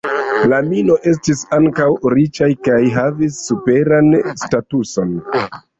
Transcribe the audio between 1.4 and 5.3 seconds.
ankaŭ riĉaj kaj havis superan statuson.